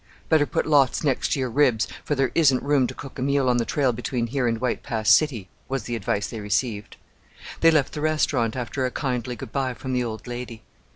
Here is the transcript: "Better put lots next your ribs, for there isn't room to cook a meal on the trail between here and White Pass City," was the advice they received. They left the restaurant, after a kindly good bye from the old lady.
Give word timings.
"Better 0.29 0.47
put 0.47 0.65
lots 0.65 1.03
next 1.03 1.35
your 1.35 1.51
ribs, 1.51 1.87
for 2.03 2.15
there 2.15 2.31
isn't 2.33 2.63
room 2.63 2.87
to 2.87 2.95
cook 2.95 3.19
a 3.19 3.21
meal 3.21 3.47
on 3.47 3.57
the 3.57 3.65
trail 3.65 3.93
between 3.93 4.25
here 4.25 4.47
and 4.47 4.59
White 4.59 4.81
Pass 4.81 5.11
City," 5.11 5.47
was 5.69 5.83
the 5.83 5.95
advice 5.95 6.25
they 6.25 6.39
received. 6.39 6.97
They 7.59 7.69
left 7.69 7.93
the 7.93 8.01
restaurant, 8.01 8.55
after 8.55 8.83
a 8.83 8.89
kindly 8.89 9.35
good 9.35 9.51
bye 9.51 9.75
from 9.75 9.93
the 9.93 10.03
old 10.03 10.25
lady. 10.25 10.63